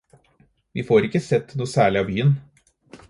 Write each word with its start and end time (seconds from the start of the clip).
Vi 0.77 0.83
får 0.87 1.07
ikke 1.07 1.21
sett 1.25 1.53
noe 1.59 1.73
særlig 1.75 2.03
av 2.05 2.11
byen. 2.13 2.33